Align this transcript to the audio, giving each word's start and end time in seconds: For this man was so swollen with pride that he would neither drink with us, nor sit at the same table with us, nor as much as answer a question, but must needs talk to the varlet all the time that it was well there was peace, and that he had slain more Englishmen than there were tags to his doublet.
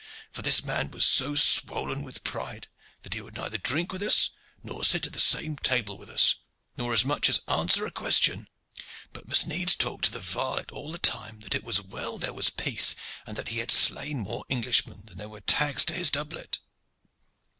For 0.31 0.41
this 0.41 0.63
man 0.63 0.89
was 0.89 1.05
so 1.05 1.35
swollen 1.35 2.01
with 2.01 2.23
pride 2.23 2.67
that 3.03 3.13
he 3.13 3.21
would 3.21 3.35
neither 3.35 3.59
drink 3.59 3.93
with 3.93 4.01
us, 4.01 4.31
nor 4.63 4.83
sit 4.83 5.05
at 5.05 5.13
the 5.13 5.19
same 5.19 5.57
table 5.57 5.95
with 5.95 6.09
us, 6.09 6.37
nor 6.75 6.91
as 6.91 7.05
much 7.05 7.29
as 7.29 7.41
answer 7.47 7.85
a 7.85 7.91
question, 7.91 8.47
but 9.13 9.27
must 9.27 9.45
needs 9.45 9.75
talk 9.75 10.01
to 10.01 10.11
the 10.11 10.19
varlet 10.19 10.71
all 10.71 10.91
the 10.91 10.97
time 10.97 11.41
that 11.41 11.53
it 11.53 11.63
was 11.63 11.83
well 11.83 12.17
there 12.17 12.33
was 12.33 12.49
peace, 12.49 12.95
and 13.27 13.37
that 13.37 13.49
he 13.49 13.59
had 13.59 13.69
slain 13.69 14.17
more 14.21 14.43
Englishmen 14.49 15.03
than 15.05 15.19
there 15.19 15.29
were 15.29 15.41
tags 15.41 15.85
to 15.85 15.93
his 15.93 16.09
doublet. 16.09 16.61